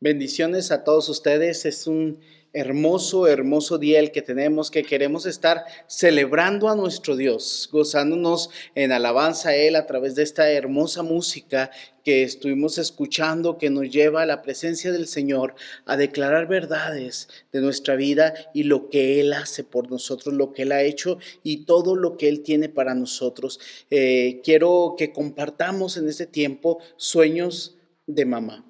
[0.00, 1.64] Bendiciones a todos ustedes.
[1.64, 2.20] Es un
[2.54, 8.92] hermoso, hermoso día el que tenemos, que queremos estar celebrando a nuestro Dios, gozándonos en
[8.92, 11.70] alabanza a Él a través de esta hermosa música
[12.04, 17.60] que estuvimos escuchando, que nos lleva a la presencia del Señor, a declarar verdades de
[17.60, 21.64] nuestra vida y lo que Él hace por nosotros, lo que Él ha hecho y
[21.64, 23.58] todo lo que Él tiene para nosotros.
[23.90, 28.64] Eh, quiero que compartamos en este tiempo sueños de mamá.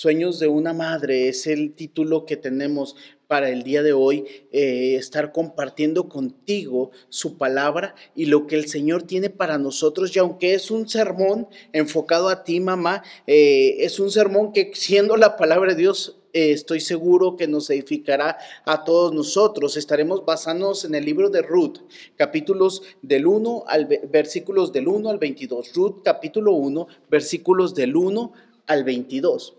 [0.00, 2.94] Sueños de una madre es el título que tenemos
[3.26, 8.68] para el día de hoy, eh, estar compartiendo contigo su palabra y lo que el
[8.68, 10.14] Señor tiene para nosotros.
[10.14, 15.16] Y aunque es un sermón enfocado a ti, mamá, eh, es un sermón que siendo
[15.16, 19.76] la palabra de Dios, eh, estoy seguro que nos edificará a todos nosotros.
[19.76, 21.78] Estaremos basándonos en el libro de Ruth,
[22.14, 25.74] capítulos del 1 al versículos del 1 al 22.
[25.74, 28.32] Ruth capítulo 1, versículos del 1
[28.68, 29.57] al 22.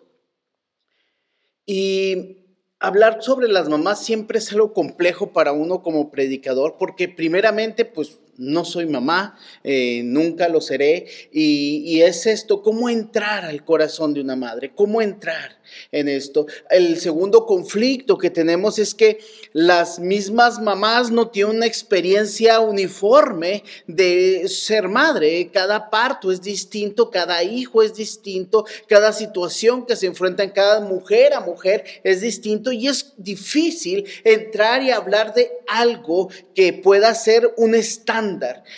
[1.72, 2.48] Y
[2.80, 8.18] hablar sobre las mamás siempre es algo complejo para uno como predicador, porque primeramente, pues
[8.40, 14.22] no soy mamá, eh, nunca lo seré, y, es esto, cómo entrar al corazón de
[14.22, 15.60] una madre, cómo entrar
[15.92, 16.48] en esto.
[16.70, 19.20] El segundo conflicto que tenemos es que
[19.52, 27.12] las mismas mamás no tienen una experiencia uniforme de ser madre, cada parto es distinto,
[27.12, 32.22] cada hijo es distinto, cada situación que se enfrenta en cada mujer a mujer es
[32.22, 38.29] distinto, y es difícil entrar y hablar de algo que pueda ser un estándar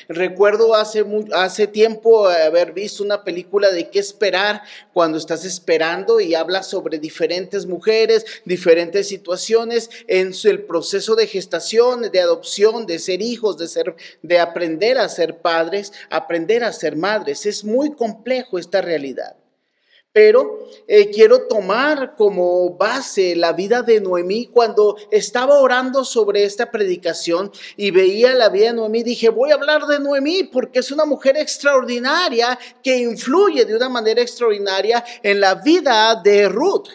[0.07, 4.61] Recuerdo hace, hace tiempo haber visto una película de qué esperar
[4.93, 12.09] cuando estás esperando y habla sobre diferentes mujeres, diferentes situaciones en el proceso de gestación,
[12.11, 16.95] de adopción, de ser hijos, de, ser, de aprender a ser padres, aprender a ser
[16.95, 17.45] madres.
[17.45, 19.41] Es muy complejo esta realidad.
[20.14, 24.48] Pero eh, quiero tomar como base la vida de Noemí.
[24.48, 29.55] Cuando estaba orando sobre esta predicación y veía la vida de Noemí, dije, voy a
[29.55, 35.39] hablar de Noemí porque es una mujer extraordinaria que influye de una manera extraordinaria en
[35.39, 36.89] la vida de Ruth.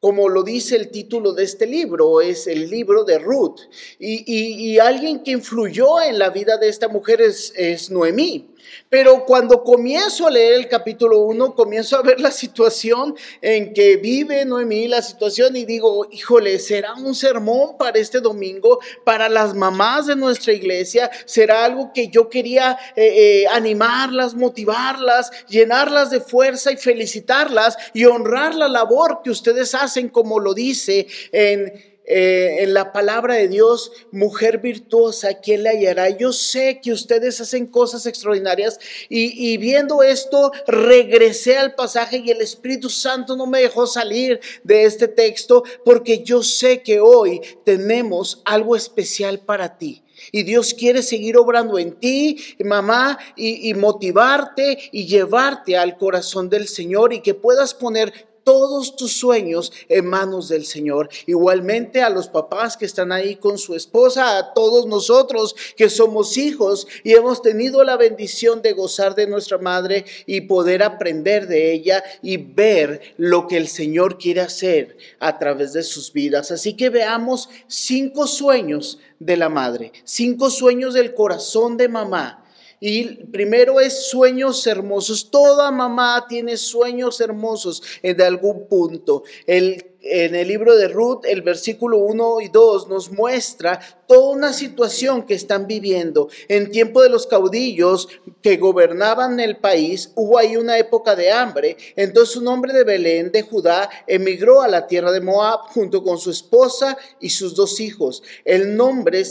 [0.00, 3.60] Como lo dice el título de este libro, es el libro de Ruth.
[3.98, 8.55] Y, alguien que influyó en la vida de esta mujer es, es Noemí.
[8.88, 13.96] Pero cuando comienzo a leer el capítulo 1, comienzo a ver la situación en que
[13.96, 19.54] vive Noemí, la situación, y digo, híjole, ¿será un sermón para este domingo, para las
[19.54, 21.10] mamás de nuestra iglesia?
[21.24, 28.04] ¿Será algo que yo quería eh, eh, animarlas, motivarlas, llenarlas de fuerza y felicitarlas y
[28.04, 33.48] honrar la labor que ustedes hacen, como lo dice en eh, en la palabra de
[33.48, 36.08] Dios, mujer virtuosa, ¿quién la hallará?
[36.10, 38.78] Yo sé que ustedes hacen cosas extraordinarias
[39.08, 44.84] y, viendo esto, regresé al pasaje y el Espíritu Santo no me dejó salir de
[44.84, 50.04] este texto porque yo sé que hoy tenemos algo especial para ti.
[50.32, 56.48] Y Dios quiere seguir obrando en ti, mamá, y, y, motivarte y llevarte al corazón
[56.48, 58.12] del Señor y que puedas poner
[58.46, 61.08] todos tus sueños en manos del Señor.
[61.26, 66.36] Igualmente a los papás que están ahí con su esposa, a todos nosotros que somos
[66.36, 71.72] hijos y hemos tenido la bendición de gozar de nuestra madre y poder aprender de
[71.72, 76.52] ella y ver lo que el Señor quiere hacer a través de sus vidas.
[76.52, 82.45] Así que veamos cinco sueños de la madre, cinco sueños del corazón de mamá
[82.80, 85.30] y primero es sueños hermosos.
[85.30, 89.24] Toda mamá tiene sueños hermosos en algún punto.
[89.46, 94.52] El, en el libro de Ruth, el versículo 1 y 2 nos muestra toda una
[94.52, 96.28] situación que están viviendo.
[96.48, 98.08] En tiempo de los caudillos
[98.42, 101.76] que gobernaban el país, hubo ahí una época de hambre.
[101.96, 106.18] Entonces un hombre de Belén, de Judá, emigró a la tierra de Moab junto con
[106.18, 108.22] su esposa y sus dos hijos.
[108.44, 109.22] El nombre,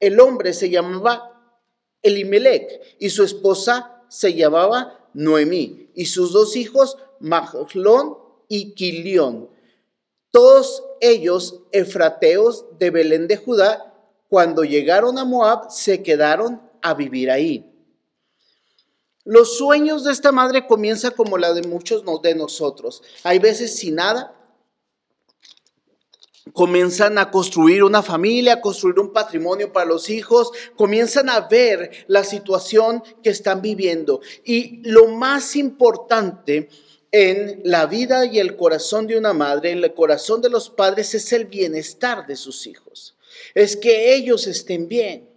[0.00, 1.33] el hombre se llamaba
[2.04, 8.18] Elimelech y su esposa se llamaba Noemí y sus dos hijos Mahlón
[8.48, 9.50] y Quilión.
[10.30, 13.94] Todos ellos efrateos de Belén de Judá,
[14.28, 17.70] cuando llegaron a Moab, se quedaron a vivir ahí.
[19.24, 23.02] Los sueños de esta madre comienzan como la de muchos de nosotros.
[23.22, 24.34] Hay veces sin nada,
[26.52, 32.04] comienzan a construir una familia, a construir un patrimonio para los hijos, comienzan a ver
[32.06, 34.20] la situación que están viviendo.
[34.44, 36.68] Y lo más importante
[37.10, 41.14] en la vida y el corazón de una madre, en el corazón de los padres,
[41.14, 43.16] es el bienestar de sus hijos.
[43.54, 45.33] Es que ellos estén bien.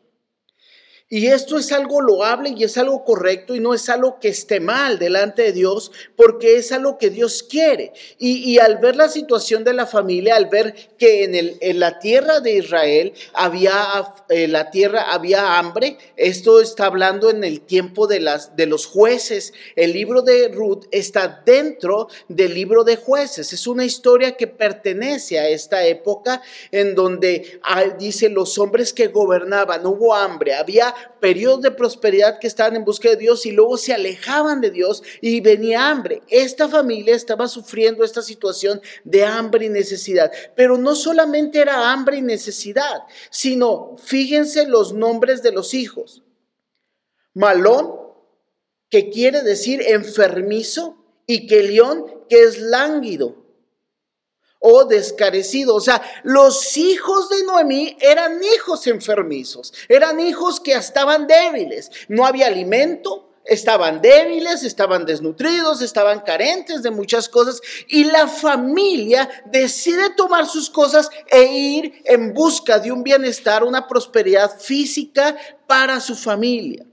[1.10, 4.60] Y esto es algo loable y es algo correcto y no es algo que esté
[4.60, 7.94] mal delante de Dios porque es algo que Dios quiere.
[8.18, 12.00] Y, al ver la situación de la familia, al ver que en, el, en la
[12.00, 18.20] tierra de Israel había, la tierra había hambre, esto está hablando en el tiempo de,
[18.20, 19.54] las, de los jueces.
[19.78, 23.54] El libro de Ruth está dentro del libro de jueces.
[23.54, 26.42] Es una historia que pertenece a esta época
[26.74, 27.62] en donde
[27.98, 33.10] dice los hombres que gobernaban, hubo hambre, había periodos de prosperidad que estaban en busca
[33.10, 36.22] de Dios y luego se alejaban de Dios y venía hambre.
[36.28, 42.18] Esta familia estaba sufriendo esta situación de hambre y necesidad, pero no solamente era hambre
[42.18, 46.24] y necesidad, sino fíjense los nombres de los hijos.
[47.34, 47.94] Malón,
[48.90, 50.98] que quiere decir enfermizo,
[51.28, 53.47] y que león, que es lánguido
[54.60, 55.76] o descarecido.
[55.76, 62.26] O sea, los hijos de Noemí eran hijos enfermizos, eran hijos que estaban débiles, no
[62.26, 63.24] había alimento.
[63.50, 70.70] Estaban débiles, estaban desnutridos, estaban carentes de muchas cosas y la familia decide tomar sus
[70.70, 76.86] cosas e ir en busca de un bienestar, una prosperidad física para su familia.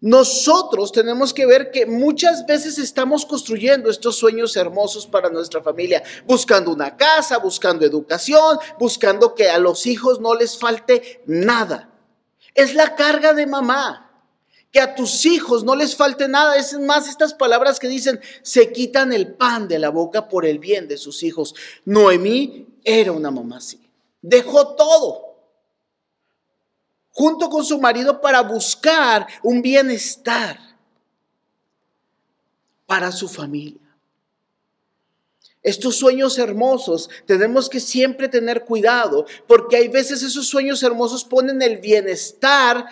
[0.00, 6.02] Nosotros tenemos que ver que muchas veces estamos construyendo estos sueños hermosos para nuestra familia,
[6.26, 11.90] buscando una casa, buscando educación, buscando que a los hijos no les falte nada.
[12.54, 14.02] Es la carga de mamá.
[14.70, 16.56] Que a tus hijos no les falte nada.
[16.56, 20.58] Es más estas palabras que dicen, se quitan el pan de la boca por el
[20.58, 21.54] bien de sus hijos.
[21.86, 23.80] Noemí era una mamá así.
[24.20, 25.25] Dejó todo
[27.16, 30.58] junto con su marido para buscar un bienestar
[32.84, 33.80] para su familia.
[35.62, 41.62] Estos sueños hermosos tenemos que siempre tener cuidado porque hay veces esos sueños hermosos ponen
[41.62, 42.84] el bienestar,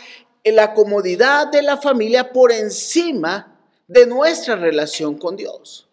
[0.42, 5.86] en la comodidad de la familia por encima de nuestra relación con Dios.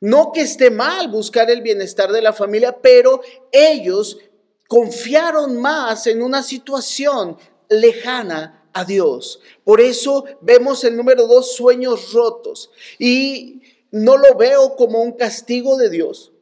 [0.00, 3.20] No que esté mal buscar el bienestar de la familia, pero
[3.52, 4.18] ellos
[4.68, 7.36] confiaron más en una situación
[7.68, 9.40] lejana a Dios.
[9.62, 12.70] Por eso vemos el número dos, sueños rotos.
[12.98, 16.32] Y no lo veo como un castigo de Dios,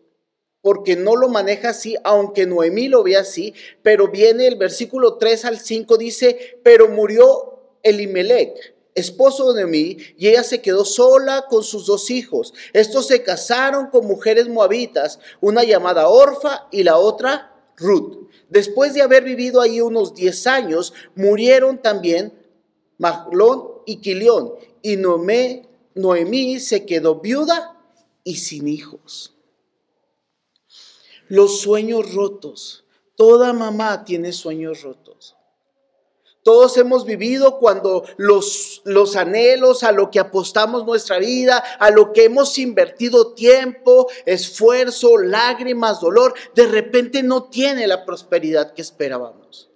[0.63, 3.53] porque no lo maneja así, aunque Noemí lo ve así,
[3.83, 10.29] pero viene el versículo 3 al 5, dice, pero murió Elimelech, esposo de Noemí, y
[10.29, 12.55] ella se quedó sola con sus dos hijos.
[12.73, 18.29] Estos se casaron con mujeres moabitas, una llamada Orfa y la otra Ruth.
[18.49, 22.33] Después de haber vivido ahí unos 10 años, murieron también
[22.99, 24.53] Maglón y Quilión,
[24.83, 27.81] y Noemí se quedó viuda
[28.25, 29.35] y sin hijos.
[31.29, 32.85] Los sueños rotos.
[33.17, 35.12] Toda mamá tiene sueños rotos.
[36.43, 42.13] Todos hemos vivido cuando los, los anhelos, a lo que apostamos nuestra vida, a lo
[42.13, 49.71] que hemos invertido tiempo, esfuerzo, lágrimas, dolor, de repente no tiene la prosperidad que esperábamos.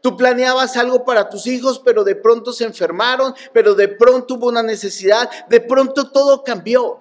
[0.00, 4.46] Tú planeabas algo para tus hijos, pero de pronto se enfermaron, pero de pronto hubo
[4.46, 7.00] una necesidad, de pronto todo cambió.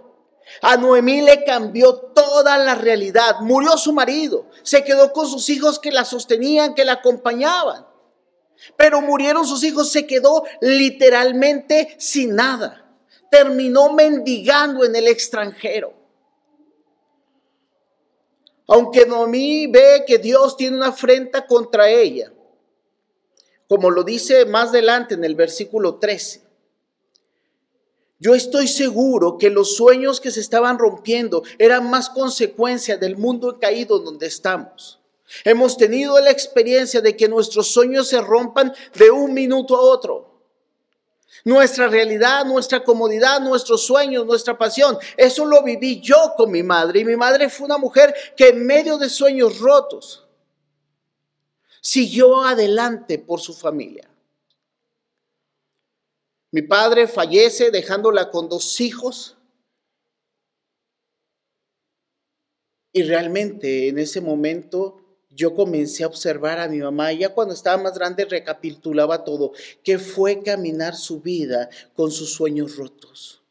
[0.64, 3.40] A Noemí le cambió toda la realidad.
[3.42, 7.89] Murió su marido, se quedó con sus hijos que la sostenían, que la acompañaban.
[8.78, 12.86] Pero murieron sus hijos, se quedó literalmente sin nada.
[13.32, 15.94] Terminó mendigando en el extranjero.
[18.68, 22.32] Aunque Noemí ve que Dios tiene una afrenta contra ella,
[23.68, 26.44] como lo dice más adelante en el versículo 13.
[28.20, 33.58] Yo estoy seguro que los sueños que se estaban rompiendo eran más consecuencia del mundo
[33.60, 34.99] caído donde estamos.
[35.44, 40.30] Hemos tenido la experiencia de que nuestros sueños se rompan de un minuto a otro.
[41.46, 44.98] Nuestra realidad, nuestra comodidad, nuestros sueños, nuestra pasión.
[45.16, 47.00] Eso lo viví yo con mi madre.
[47.00, 50.28] Y mi madre fue una mujer que en medio de sueños rotos
[51.82, 54.10] siguió adelante por su familia.
[56.52, 59.38] Mi padre fallece dejándola con dos hijos.
[62.92, 67.82] Y realmente en ese momento yo comencé a observar a mi mamá, ya cuando estaba
[67.82, 73.44] más grande recapitulaba todo, que fue caminar su vida con sus sueños rotos.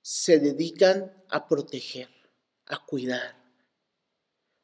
[0.00, 2.08] Se dedican a proteger,
[2.66, 3.42] a cuidar.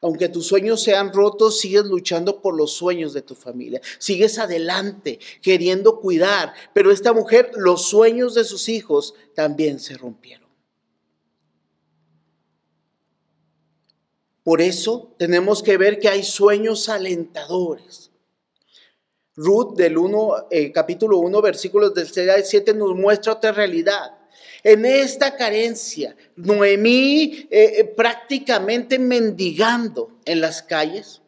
[0.00, 3.80] Aunque tus sueños sean rotos, sigues luchando por los sueños de tu familia.
[3.98, 6.54] Sigues adelante, queriendo cuidar.
[6.72, 10.47] Pero esta mujer, los sueños de sus hijos también se rompieron.
[14.48, 18.10] Por eso tenemos que ver que hay sueños alentadores.
[19.36, 24.16] Ruth del 1, eh, capítulo 1, versículos del 6 al 7 nos muestra otra realidad.
[24.64, 31.20] En esta carencia, Noemí eh, eh, prácticamente mendigando en las calles,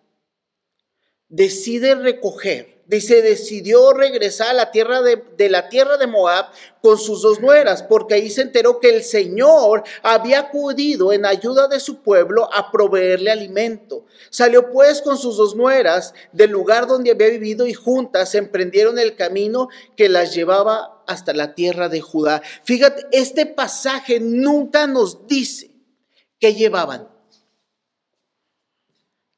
[1.29, 6.47] decide recoger Dice, decidió regresar a la tierra de, la tierra de Moab
[6.83, 11.69] con sus dos nueras, porque ahí se enteró que el Señor había acudido en ayuda
[11.69, 14.07] de su pueblo a proveerle alimento.
[14.31, 19.15] Salió pues con sus dos nueras del lugar donde había vivido y juntas emprendieron el
[19.15, 22.43] camino que las llevaba hasta la tierra de Judá.
[22.65, 25.71] Fíjate, este pasaje nunca nos dice
[26.41, 27.09] qué llevaban.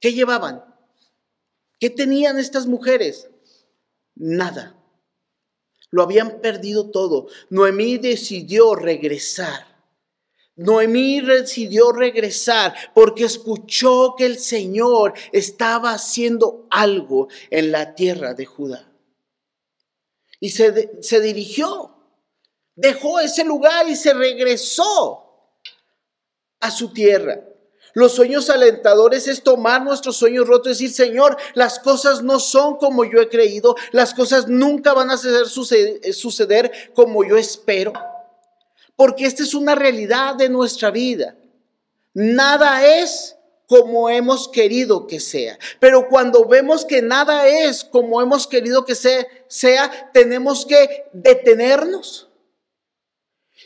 [0.00, 0.64] ¿Qué llevaban?
[1.78, 3.28] ¿Qué tenían estas mujeres?
[4.14, 4.76] Nada.
[5.90, 7.28] Lo habían perdido todo.
[7.50, 9.72] Noemí decidió regresar.
[10.56, 18.46] Noemí decidió regresar porque escuchó que el Señor estaba haciendo algo en la tierra de
[18.46, 18.90] Judá.
[20.40, 21.94] Y se, se dirigió,
[22.74, 25.22] dejó ese lugar y se regresó
[26.60, 27.51] a su tierra.
[27.94, 32.76] Los sueños alentadores es tomar nuestros sueños rotos y decir, Señor, las cosas no son
[32.76, 37.92] como yo he creído, las cosas nunca van a suceder, como yo espero.
[38.96, 41.36] Porque esta es una realidad de nuestra vida.
[42.14, 45.58] Nada es como hemos querido que sea.
[45.80, 52.28] Pero cuando vemos que nada es como hemos querido que sea, tenemos que detenernos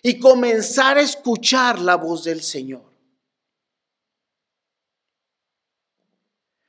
[0.03, 2.86] y comenzar a escuchar la voz del Señor.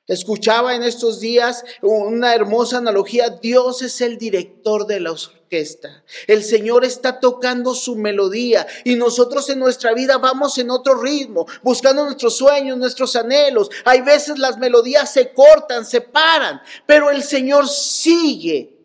[0.08, 3.30] Escuchaba en estos días una hermosa analogía.
[3.30, 6.04] Dios es el director de la orquesta.
[6.28, 11.46] El Señor está tocando su melodía y nosotros en nuestra vida vamos en otro ritmo,
[11.62, 13.70] buscando nuestros sueños, nuestros anhelos.
[13.84, 18.77] Hay veces las melodías se cortan, se paran, pero el Señor sigue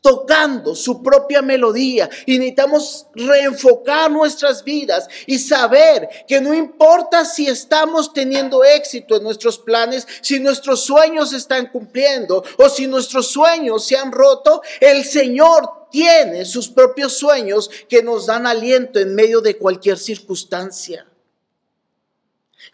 [0.00, 7.46] tocando su propia melodía y necesitamos reenfocar nuestras vidas y saber que no importa si
[7.46, 13.84] estamos teniendo éxito en nuestros planes, si nuestros sueños están cumpliendo o si nuestros sueños
[13.84, 19.40] se han roto, el Señor tiene sus propios sueños que nos dan aliento en medio
[19.40, 21.06] de cualquier circunstancia.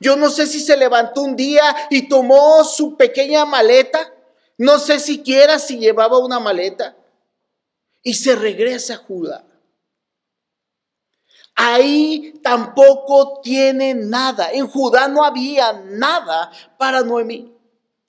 [0.00, 4.12] Yo no sé si se levantó un día y tomó su pequeña maleta.
[4.58, 6.96] No sé siquiera si llevaba una maleta
[8.04, 9.44] y se regresa a Judá.
[11.56, 14.52] Ahí tampoco tiene nada.
[14.52, 17.56] En Judá no había nada para Noemí.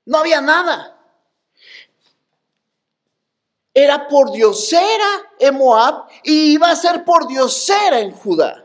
[0.05, 0.91] No había nada.
[3.73, 8.64] Era por diosera en Moab y iba a ser por diosera en Judá.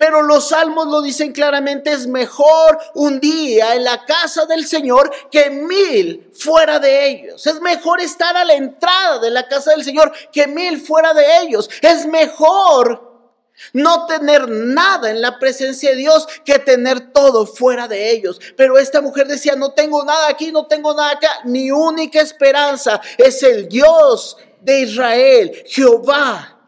[0.00, 5.12] Pero los salmos lo dicen claramente, es mejor un día en la casa del Señor
[5.30, 7.46] que mil fuera de ellos.
[7.46, 11.42] Es mejor estar a la entrada de la casa del Señor que mil fuera de
[11.42, 11.68] ellos.
[11.82, 13.28] Es mejor
[13.74, 18.40] no tener nada en la presencia de Dios que tener todo fuera de ellos.
[18.56, 21.40] Pero esta mujer decía, no tengo nada aquí, no tengo nada acá.
[21.44, 25.62] Mi única esperanza es el Dios de Israel.
[25.66, 26.58] Jehová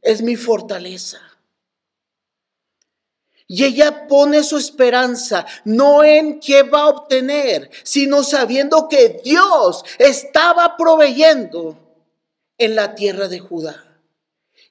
[0.00, 1.27] es mi fortaleza.
[3.50, 9.84] Y ella pone su esperanza no en qué va a obtener, sino sabiendo que Dios
[9.98, 11.78] estaba proveyendo
[12.58, 13.84] en la tierra de Judá.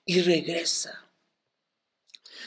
[0.06, 1.08] Y regresa.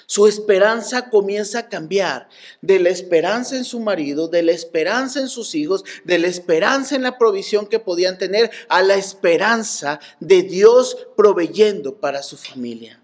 [0.06, 2.28] Su esperanza comienza a cambiar
[2.62, 6.94] de la esperanza en su marido, de la esperanza en sus hijos, de la esperanza
[6.96, 12.99] en la provisión que podían tener, a la esperanza de Dios proveyendo para su familia.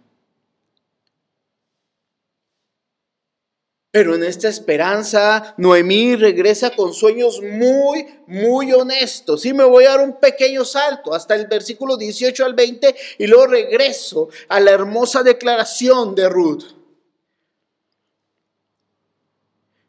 [3.91, 9.47] Pero en esta esperanza, Noemí regresa con sueños muy, muy honestos.
[9.47, 13.27] Y me voy a dar un pequeño salto hasta el versículo 18 al 20 y
[13.27, 16.65] luego regreso a la hermosa declaración de Ruth.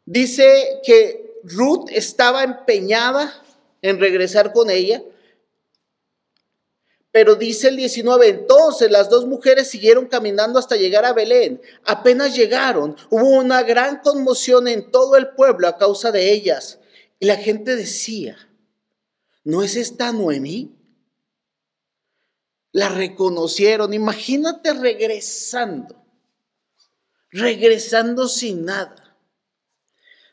[0.06, 3.42] Dice que Ruth estaba empeñada
[3.82, 5.02] en regresar con ella
[7.18, 11.60] pero dice el 19, entonces las dos mujeres siguieron caminando hasta llegar a Belén.
[11.84, 16.78] Apenas llegaron, hubo una gran conmoción en todo el pueblo a causa de ellas.
[17.18, 18.36] Y la gente decía,
[19.42, 20.76] ¿no es esta Noemí?
[22.70, 23.94] La reconocieron.
[23.94, 26.00] Imagínate regresando,
[27.32, 29.18] regresando sin nada.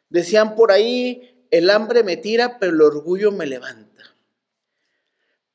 [0.10, 3.85] Decían por ahí, el hambre me tira, pero el orgullo me levanta.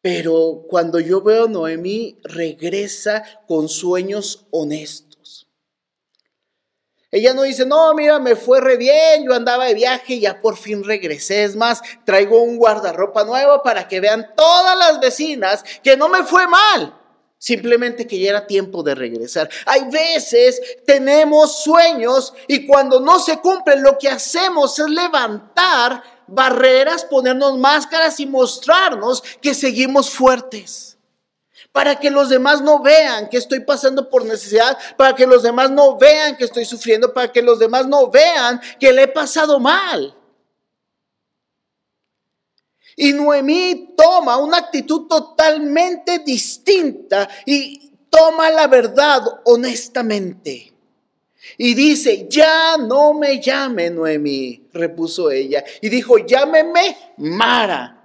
[0.02, 5.11] Pero cuando yo veo a Noemí, regresa con sueños honestos.
[7.12, 10.40] Ella no dice, no, mira, me fue re bien, yo andaba de viaje y ya
[10.40, 11.42] por fin regresé.
[11.42, 16.23] Es más, traigo un guardarropa nuevo para que vean todas las vecinas que no me
[16.23, 16.97] fue mal.
[17.37, 19.49] Simplemente que ya era tiempo de regresar.
[19.66, 27.05] Hay veces tenemos sueños y cuando no se cumplen lo que hacemos es levantar barreras,
[27.05, 30.91] ponernos máscaras y mostrarnos que seguimos fuertes
[31.73, 35.71] para que los demás no vean que estoy pasando por necesidad, para que los demás
[35.71, 39.61] no vean que estoy sufriendo, para que los demás no vean que le he pasado
[39.61, 40.17] mal.
[42.97, 50.75] Y Noemí toma una actitud totalmente distinta y toma la verdad honestamente.
[51.56, 55.64] Y dice, ya no me llame Noemí, repuso ella.
[55.80, 58.00] Y dijo, llámeme Mara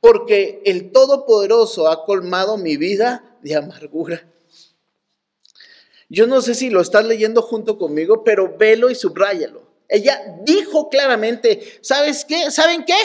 [0.00, 4.26] porque el Todopoderoso ha colmado mi vida de amargura.
[6.08, 9.62] Yo no sé si lo estás leyendo junto conmigo, pero velo y subráyalo.
[9.88, 12.50] Ella dijo claramente, ¿sabes qué?
[12.50, 12.98] ¿Saben qué?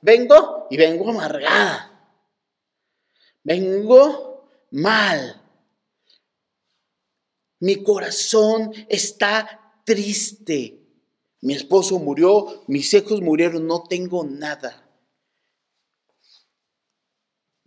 [0.00, 1.88] Vengo y vengo amargada.
[3.42, 5.41] Vengo mal.
[7.62, 10.78] Mi corazón está triste.
[11.40, 14.82] Mi esposo murió, mis hijos murieron, no tengo nada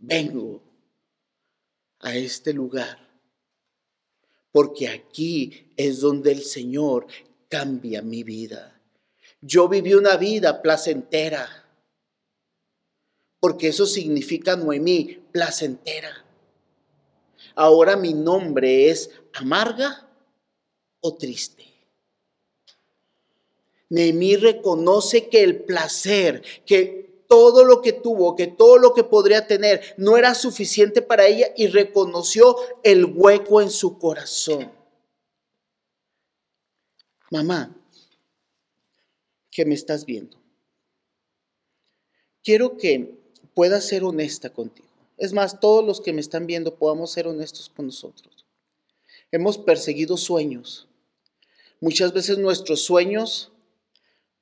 [0.06, 0.62] vengo
[2.00, 3.06] a este lugar
[4.52, 7.08] porque aquí es donde el Señor
[7.50, 8.82] cambia mi vida.
[9.42, 11.46] Yo viví una vida placentera,
[13.42, 16.25] porque eso significa Noemí, placentera.
[17.56, 20.10] Ahora mi nombre es amarga
[21.00, 21.66] o triste.
[23.90, 29.48] Noemí reconoce que el placer, que todo lo que tuvo, que todo lo que podría
[29.48, 34.72] tener no era suficiente para ella y reconoció el hueco en su corazón.
[37.32, 37.76] Mamá,
[39.50, 40.38] que me estás viendo,
[42.44, 43.18] quiero que
[43.54, 44.85] puedas ser honesta contigo.
[45.18, 48.46] Es más, todos los que me están viendo podamos ser honestos con nosotros.
[49.32, 50.88] Hemos perseguido sueños.
[51.80, 53.52] Muchas veces nuestros sueños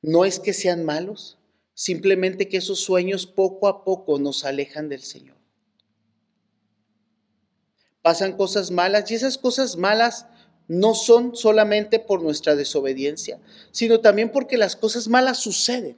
[0.02, 1.38] no es que sean malos,
[1.74, 5.38] Simplemente que esos sueños poco a poco nos alejan del Señor.
[8.02, 10.28] Pasan cosas malas y esas cosas malas
[10.68, 13.40] no son solamente por nuestra desobediencia,
[13.72, 15.98] sino también porque las cosas malas suceden.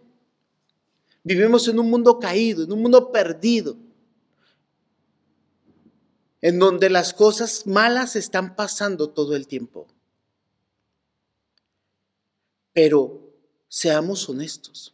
[1.23, 3.75] Vivimos en un mundo caído, en un mundo perdido,
[6.45, 9.87] en donde las cosas malas están pasando todo el tiempo.
[12.71, 13.33] Pero
[13.67, 14.93] seamos honestos.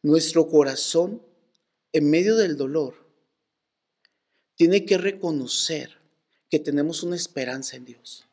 [0.00, 1.20] Nuestro corazón,
[1.92, 3.06] en medio del dolor,
[4.54, 5.98] tiene que reconocer
[6.48, 8.26] que tenemos una esperanza en Dios.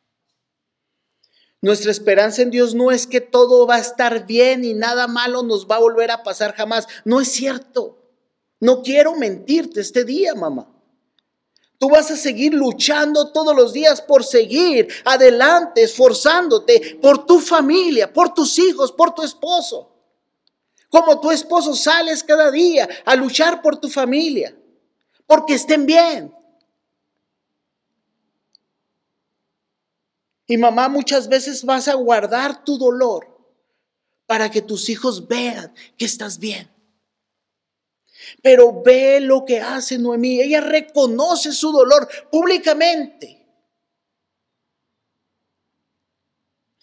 [1.59, 5.43] Nuestra esperanza en Dios no es que todo va a estar bien y nada malo
[5.43, 6.87] nos va a volver a pasar jamás.
[7.03, 7.98] No es cierto.
[8.59, 10.67] No quiero mentirte este día, mamá.
[11.77, 18.11] Tú vas a seguir luchando todos los días por seguir adelante, esforzándote por tu familia,
[18.11, 19.89] por tus hijos, por tu esposo.
[20.89, 24.53] Como tu esposo sales cada día a luchar por tu familia,
[25.25, 26.35] porque estén bien.
[30.47, 33.25] Y mamá, muchas veces vas a guardar tu dolor
[34.25, 36.69] para que tus hijos vean que estás bien.
[38.41, 40.41] Pero ve lo que hace Noemí.
[40.41, 43.39] Ella reconoce su dolor públicamente.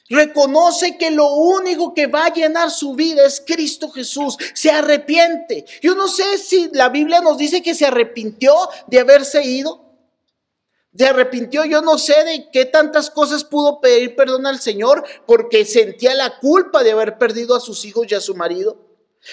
[0.08, 4.36] Reconoce que lo único que va a llenar su vida es Cristo Jesús.
[4.54, 5.64] Se arrepiente.
[5.82, 8.54] Yo no sé si la Biblia nos dice que se arrepintió
[8.86, 9.84] de haberse ido.
[10.96, 15.66] Se arrepintió, yo no sé de qué tantas cosas pudo pedir perdón al Señor porque
[15.66, 18.85] sentía la culpa de haber perdido a sus hijos y a su marido.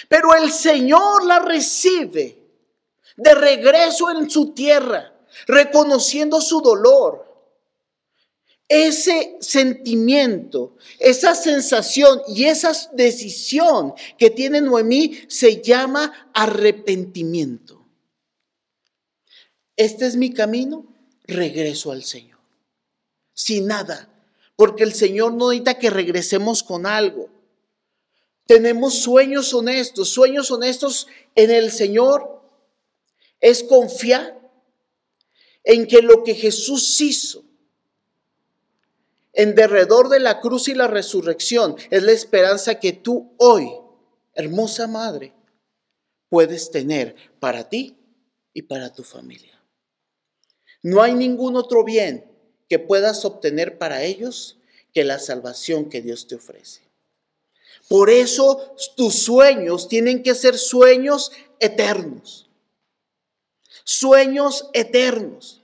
[0.07, 2.37] Pero el Señor la recibe
[3.15, 5.13] de regreso en su tierra,
[5.47, 7.33] reconociendo su dolor
[8.67, 17.85] ese sentimiento, esa sensación y esa decisión que tiene Noemí se llama arrepentimiento.
[19.75, 20.85] Este es mi camino,
[21.25, 22.39] regreso al Señor.
[23.33, 24.09] Sin nada,
[24.55, 27.29] porque el Señor no necesita que regresemos con algo.
[28.45, 32.41] Tenemos sueños honestos, sueños honestos en el Señor
[33.39, 34.39] es confiar
[35.63, 37.43] en que lo que Jesús hizo
[39.33, 43.69] en derredor de la cruz y la resurrección es la esperanza que tú hoy,
[44.33, 45.33] hermosa madre,
[46.29, 47.97] puedes tener para ti
[48.53, 49.61] y para tu familia.
[50.83, 52.25] No hay ningún otro bien
[52.69, 54.59] que puedas obtener para ellos
[54.93, 56.81] que la salvación que Dios te ofrece.
[57.93, 62.49] Por eso tus sueños tienen que ser sueños eternos.
[63.83, 65.61] Sueños eternos.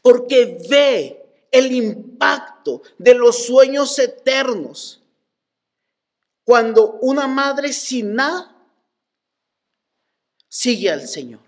[0.00, 5.02] Porque ve el impacto de los sueños eternos
[6.44, 8.56] cuando una madre sin nada
[10.48, 11.42] sigue al Señor.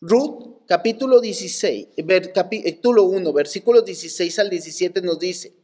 [0.00, 1.90] Ruth, capítulo 16,
[2.34, 5.54] capítulo 1, versículos 16 al 17 nos dice,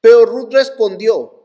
[0.00, 1.37] pero Ruth respondió,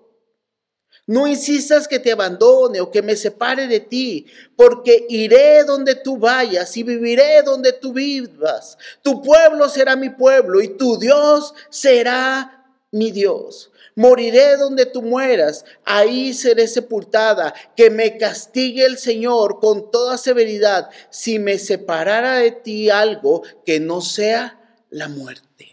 [1.06, 6.18] no insistas que te abandone o que me separe de ti, porque iré donde tú
[6.18, 8.78] vayas y viviré donde tú vivas.
[9.02, 13.72] Tu pueblo será mi pueblo y tu Dios será mi Dios.
[13.96, 17.54] Moriré donde tú mueras, ahí seré sepultada.
[17.76, 23.80] Que me castigue el Señor con toda severidad si me separara de ti algo que
[23.80, 25.73] no sea la muerte.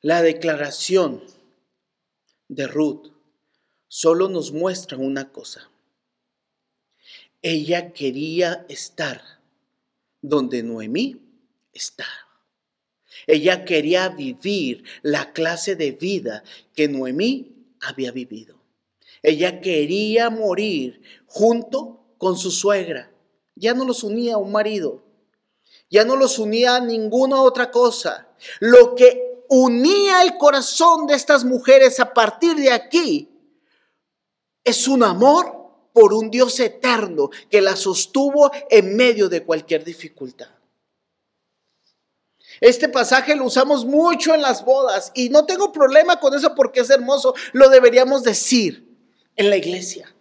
[0.00, 1.24] La declaración
[2.46, 3.12] de Ruth
[3.88, 5.72] solo nos muestra una cosa.
[7.42, 9.20] Ella quería estar
[10.22, 11.16] donde Noemí
[11.72, 12.28] estaba.
[13.26, 16.44] Ella quería vivir la clase de vida
[16.76, 18.56] que Noemí había vivido.
[19.20, 23.12] Ella quería morir junto con su suegra.
[23.56, 25.02] Ya no los unía a un marido.
[25.90, 28.28] Ya no los unía a ninguna otra cosa.
[28.60, 33.28] Lo que unía el corazón de estas mujeres a partir de aquí
[34.64, 35.56] es un amor
[35.92, 40.48] por un Dios eterno que la sostuvo en medio de cualquier dificultad.
[42.60, 46.80] Este pasaje lo usamos mucho en las bodas y no tengo problema con eso porque
[46.80, 48.88] es hermoso, lo deberíamos decir
[49.36, 50.14] en la iglesia.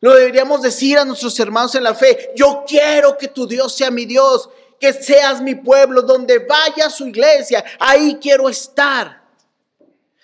[0.00, 3.90] Lo deberíamos decir a nuestros hermanos en la fe, yo quiero que tu Dios sea
[3.90, 9.24] mi Dios que seas mi pueblo, donde vaya su iglesia, ahí quiero estar.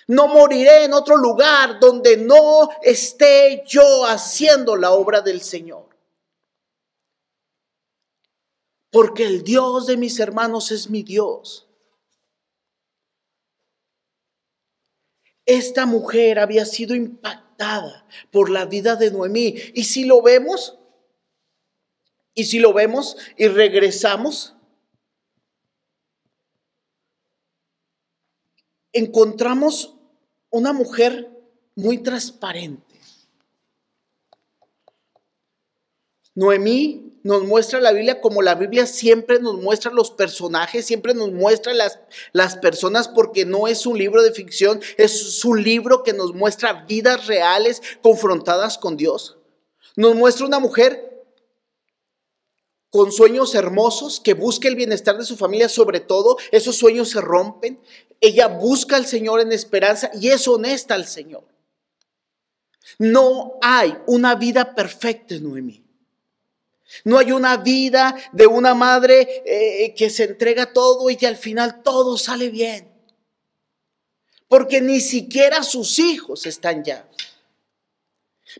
[0.07, 5.89] No moriré en otro lugar donde no esté yo haciendo la obra del Señor.
[8.91, 11.67] Porque el Dios de mis hermanos es mi Dios.
[15.47, 19.57] Esta mujer había sido impactada por la vida de Noemí.
[19.75, 20.79] Y si lo vemos,
[22.35, 24.55] y si lo vemos y regresamos,
[28.93, 29.95] encontramos
[30.51, 31.31] una mujer
[31.75, 32.93] muy transparente.
[36.35, 41.31] Noemí nos muestra la Biblia como la Biblia siempre nos muestra los personajes, siempre nos
[41.31, 42.01] muestra las,
[42.33, 46.85] las personas porque no es un libro de ficción, es un libro que nos muestra
[46.89, 49.37] vidas reales confrontadas con Dios.
[49.95, 51.12] Nos muestra una mujer
[52.93, 57.23] con sueños hermosos, que busque el bienestar de su familia, sobre todo, esos sueños se
[57.23, 57.81] rompen.
[58.21, 61.43] Ella busca al Señor en esperanza y es honesta al Señor.
[62.99, 65.83] No hay una vida perfecta en Noemí.
[67.05, 71.39] No hay una vida de una madre eh, que se entrega todo y que al
[71.39, 72.93] final todo sale bien.
[74.49, 77.09] Porque ni siquiera sus hijos están ya.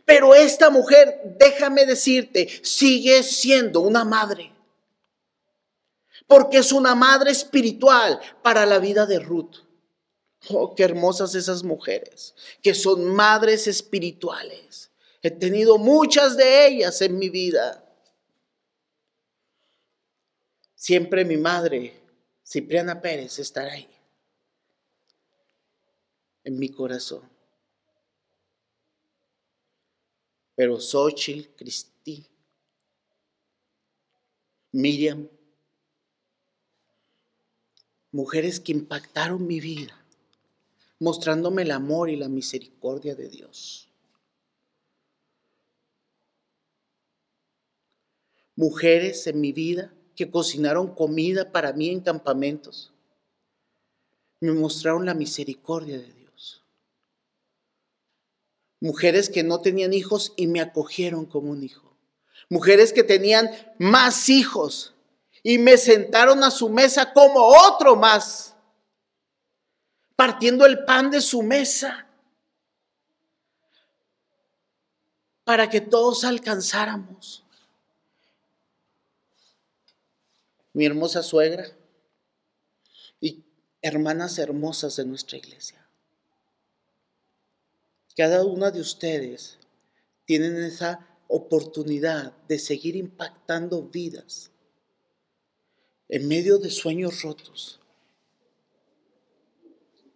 [0.05, 4.51] Pero esta mujer, déjame decirte, sigue siendo una madre.
[6.27, 9.57] Porque es una madre espiritual para la vida de Ruth.
[10.49, 14.91] Oh, qué hermosas esas mujeres, que son madres espirituales.
[15.21, 17.79] He tenido muchas de ellas en mi vida.
[20.75, 21.97] Siempre mi madre,
[22.45, 23.87] Cipriana Pérez, estará ahí,
[26.43, 27.32] en mi corazón.
[30.55, 32.27] Pero Xochitl, Cristi,
[34.71, 35.27] Miriam,
[38.11, 40.05] mujeres que impactaron mi vida,
[40.99, 43.89] mostrándome el amor y la misericordia de Dios.
[48.55, 52.93] Mujeres en mi vida que cocinaron comida para mí en campamentos,
[54.39, 56.22] me mostraron la misericordia de Dios
[58.83, 61.95] mujeres que no tenían hijos y me acogieron como un hijo.
[62.49, 64.93] Mujeres que tenían más hijos
[65.41, 68.57] y me sentaron a su mesa como otro más,
[70.17, 72.09] partiendo el pan de su mesa
[75.45, 77.45] para que todos alcanzáramos.
[80.73, 81.67] Mi hermosa suegra
[83.21, 83.45] y
[83.81, 85.82] hermanas hermosas de nuestra iglesia.
[88.15, 89.57] Cada una de ustedes
[90.25, 94.51] tienen esa oportunidad de seguir impactando vidas
[96.09, 97.79] en medio de sueños rotos,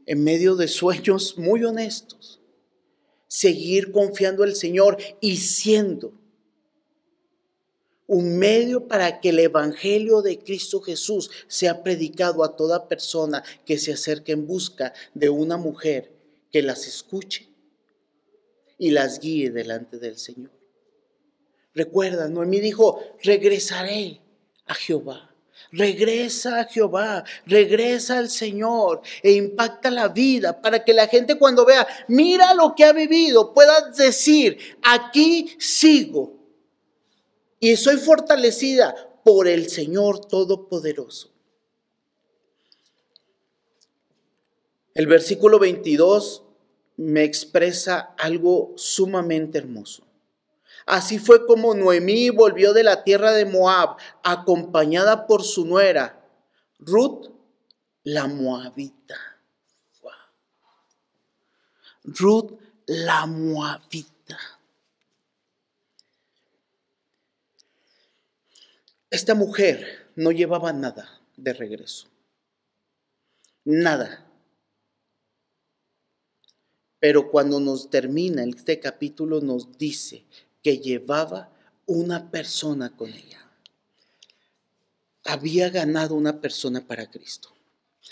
[0.06, 2.40] en medio de sueños muy honestos,
[3.28, 6.14] seguir confiando el Señor y siendo
[8.06, 13.80] un medio para que el Evangelio de Cristo Jesús sea predicado a toda persona que
[13.80, 16.12] se acerque en busca de una mujer
[16.52, 17.57] que las escuche
[18.78, 20.52] y las guíe delante del Señor.
[21.74, 24.22] Recuerda, Noemí dijo, regresaré
[24.66, 25.24] a Jehová.
[25.72, 31.66] Regresa a Jehová, regresa al Señor e impacta la vida para que la gente cuando
[31.66, 36.38] vea, mira lo que ha vivido, pueda decir, aquí sigo
[37.60, 41.32] y soy fortalecida por el Señor Todopoderoso.
[44.94, 46.44] El versículo 22
[46.98, 50.04] me expresa algo sumamente hermoso.
[50.86, 56.26] Así fue como Noemí volvió de la tierra de Moab, acompañada por su nuera,
[56.80, 57.30] Ruth,
[58.04, 59.18] la moabita.
[62.04, 62.54] Ruth,
[62.86, 64.38] la moabita.
[69.10, 72.08] Esta mujer no llevaba nada de regreso.
[73.66, 74.27] Nada.
[77.08, 80.26] Pero cuando nos termina este capítulo nos dice
[80.62, 81.50] que llevaba
[81.86, 83.50] una persona con ella.
[85.24, 87.48] Había ganado una persona para Cristo.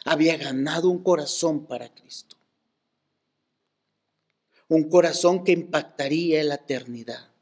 [0.05, 2.37] Había ganado un corazón para Cristo.
[4.69, 7.33] Un corazón que impactaría la eternidad.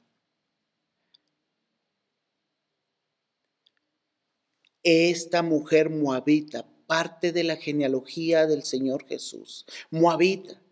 [4.82, 9.68] Esta mujer moabita, parte de la genealogía del Señor Jesús.
[9.92, 10.63] Moabita.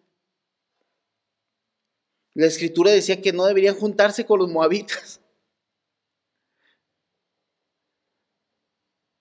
[2.33, 5.19] La escritura decía que no deberían juntarse con los moabitas.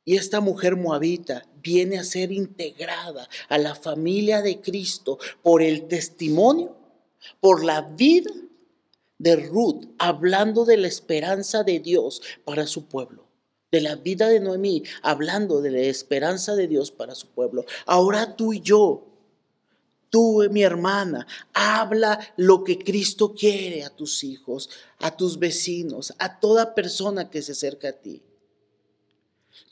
[0.04, 5.88] Y esta mujer moabita viene a ser integrada a la familia de Cristo por el
[5.88, 6.76] testimonio,
[7.40, 8.30] por la vida
[9.18, 13.26] de Ruth, hablando de la esperanza de Dios para su pueblo.
[13.70, 17.64] De la vida de Noemí, hablando de la esperanza de Dios para su pueblo.
[17.86, 19.09] Ahora tú y yo
[20.10, 24.68] Tú, mi hermana, habla lo que Cristo quiere a tus hijos,
[24.98, 28.20] a tus vecinos, a toda persona que se acerca a ti.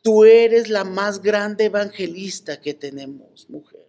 [0.01, 3.85] Tú eres la más grande evangelista que tenemos, mujer.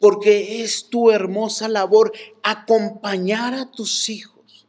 [0.00, 4.66] Porque es tu hermosa labor acompañar a tus hijos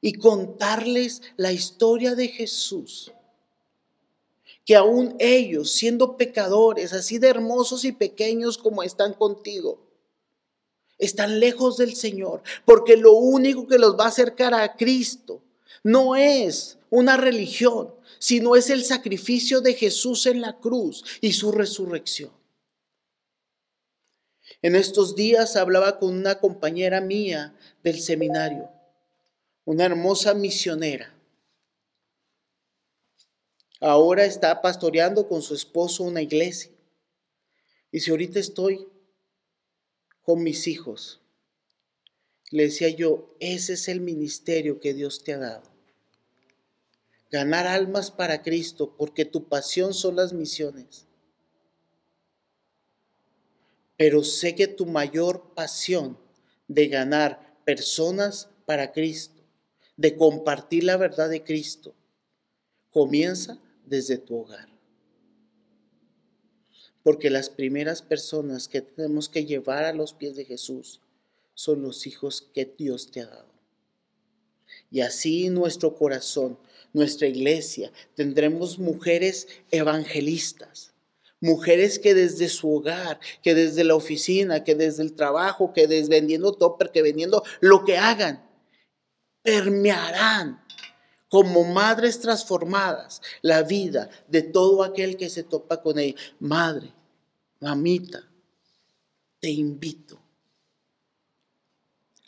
[0.00, 3.12] y contarles la historia de Jesús
[4.64, 9.80] que aún ellos, siendo pecadores, así de hermosos y pequeños como están contigo,
[10.98, 15.42] están lejos del Señor, porque lo único que los va a acercar a Cristo
[15.82, 21.50] no es una religión, sino es el sacrificio de Jesús en la cruz y su
[21.50, 22.30] resurrección.
[24.60, 28.70] En estos días hablaba con una compañera mía del seminario,
[29.64, 31.12] una hermosa misionera
[33.82, 36.70] ahora está pastoreando con su esposo una iglesia.
[37.90, 38.88] Y si ahorita estoy
[40.22, 41.20] con mis hijos,
[42.50, 45.70] le decía yo, ese es el ministerio que Dios te ha dado.
[47.30, 51.06] Ganar almas para Cristo, porque tu pasión son las misiones.
[53.96, 56.18] Pero sé que tu mayor pasión
[56.68, 59.42] de ganar personas para Cristo,
[59.96, 61.94] de compartir la verdad de Cristo,
[62.90, 64.68] comienza desde tu hogar.
[67.02, 71.00] Porque las primeras personas que tenemos que llevar a los pies de Jesús
[71.54, 73.52] son los hijos que Dios te ha dado.
[74.90, 76.58] Y así nuestro corazón,
[76.92, 80.92] nuestra iglesia, tendremos mujeres evangelistas,
[81.40, 86.08] mujeres que desde su hogar, que desde la oficina, que desde el trabajo, que desde
[86.08, 88.48] vendiendo topper, que vendiendo lo que hagan,
[89.42, 90.62] permearán
[91.32, 96.14] como madres transformadas la vida de todo aquel que se topa con ella.
[96.40, 96.92] Madre,
[97.58, 98.30] mamita,
[99.40, 100.20] te invito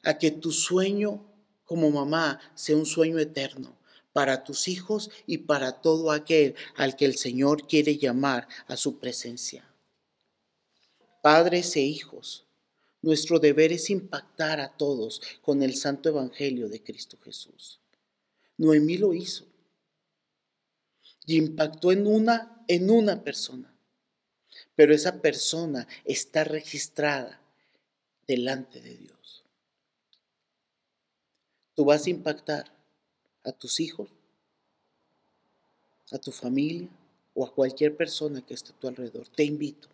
[0.04, 1.22] a que tu sueño
[1.66, 3.76] como mamá sea un sueño eterno
[4.14, 8.98] para tus hijos y para todo aquel al que el Señor quiere llamar a su
[8.98, 9.70] presencia.
[11.20, 12.46] Padres e hijos,
[13.02, 17.83] nuestro deber es impactar a todos con el santo evangelio de Cristo Jesús.
[18.56, 19.46] Noemí lo hizo.
[21.26, 23.74] Y impactó en una, en una persona.
[24.76, 27.40] Pero esa persona está registrada
[28.26, 29.44] delante de Dios.
[31.74, 32.72] Tú vas a impactar
[33.42, 34.08] a tus hijos,
[36.12, 36.88] a tu familia
[37.34, 39.28] o a cualquier persona que esté a tu alrededor.
[39.28, 39.88] Te invito.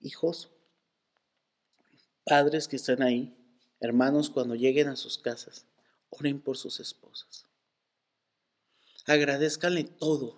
[0.00, 0.50] Hijos,
[2.24, 3.34] padres que están ahí,
[3.80, 5.64] hermanos, cuando lleguen a sus casas,
[6.10, 7.46] oren por sus esposas.
[9.06, 10.36] Agradezcanle todo.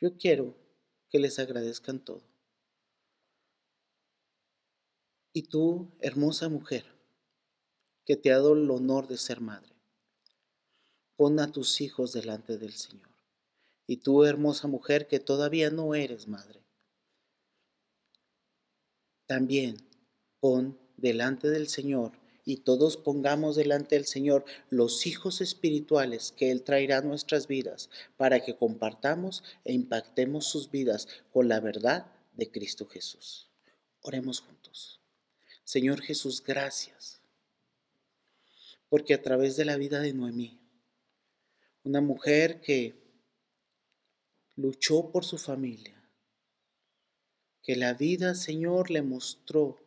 [0.00, 0.56] Yo quiero
[1.08, 2.22] que les agradezcan todo.
[5.32, 6.84] Y tú, hermosa mujer,
[8.04, 9.74] que te ha dado el honor de ser madre,
[11.16, 13.08] pon a tus hijos delante del Señor.
[13.86, 16.62] Y tú, hermosa mujer, que todavía no eres madre,
[19.26, 19.76] también
[20.40, 26.62] pon delante del Señor y todos pongamos delante del Señor los hijos espirituales que Él
[26.62, 32.50] traerá a nuestras vidas para que compartamos e impactemos sus vidas con la verdad de
[32.50, 33.48] Cristo Jesús.
[34.00, 35.00] Oremos juntos.
[35.64, 37.20] Señor Jesús, gracias.
[38.88, 40.58] Porque a través de la vida de Noemí,
[41.84, 42.94] una mujer que
[44.56, 46.02] luchó por su familia,
[47.62, 49.78] que la vida, Señor, le mostró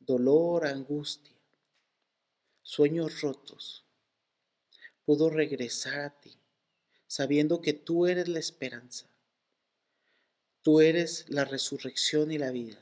[0.00, 1.37] dolor, angustia,
[2.68, 3.82] sueños rotos,
[5.06, 6.38] pudo regresar a ti,
[7.06, 9.06] sabiendo que tú eres la esperanza,
[10.60, 12.78] tú eres la resurrección y la vida,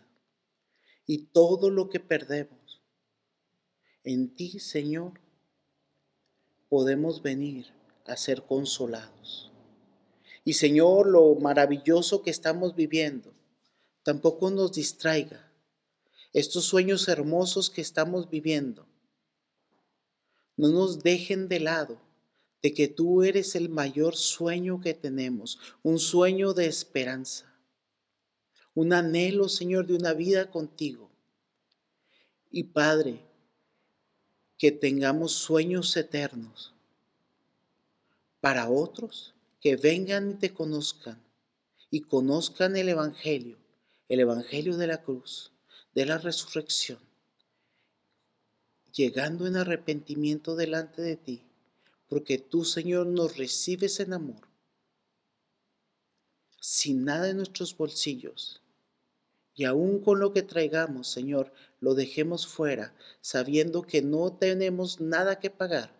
[1.06, 2.82] y todo lo que perdemos,
[4.02, 5.20] en ti, Señor,
[6.68, 7.72] podemos venir
[8.06, 9.52] a ser consolados.
[10.44, 13.32] Y Señor, lo maravilloso que estamos viviendo,
[14.02, 15.48] tampoco nos distraiga.
[16.32, 18.85] Estos sueños hermosos que estamos viviendo,
[20.56, 22.00] no nos dejen de lado
[22.62, 27.54] de que tú eres el mayor sueño que tenemos, un sueño de esperanza,
[28.74, 31.10] un anhelo, Señor, de una vida contigo.
[32.50, 33.20] Y Padre,
[34.58, 36.74] que tengamos sueños eternos
[38.40, 41.22] para otros que vengan y te conozcan
[41.90, 43.58] y conozcan el Evangelio,
[44.08, 45.52] el Evangelio de la cruz,
[45.94, 47.05] de la resurrección
[48.96, 51.42] llegando en arrepentimiento delante de ti,
[52.08, 54.48] porque tú, Señor, nos recibes en amor,
[56.58, 58.62] sin nada en nuestros bolsillos.
[59.54, 65.38] Y aún con lo que traigamos, Señor, lo dejemos fuera, sabiendo que no tenemos nada
[65.38, 65.94] que pagar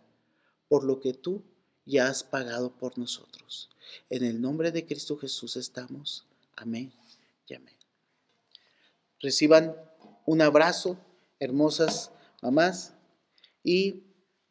[0.69, 1.43] por lo que tú
[1.85, 3.71] ya has pagado por nosotros.
[4.11, 6.27] En el nombre de Cristo Jesús estamos.
[6.57, 6.93] Amén
[7.47, 7.77] y amén.
[9.21, 9.77] Reciban
[10.25, 10.99] un abrazo,
[11.39, 12.11] hermosas
[12.43, 12.95] mamás,
[13.63, 14.05] y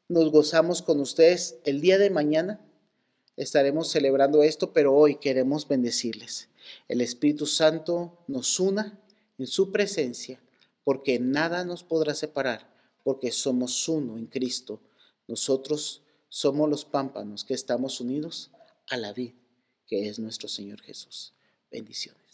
[0.08, 1.58] nos gozamos con ustedes.
[1.64, 2.62] El día de mañana
[3.36, 6.50] estaremos celebrando esto, pero hoy queremos bendecirles.
[6.88, 9.00] El Espíritu Santo nos una
[9.38, 10.42] en su presencia,
[10.84, 14.82] porque nada nos podrá separar, porque somos uno en Cristo.
[15.28, 18.52] Nosotros somos los pámpanos que estamos unidos
[18.88, 19.34] a la vid,
[19.88, 21.34] que es nuestro Señor Jesús.
[21.72, 22.25] Bendiciones.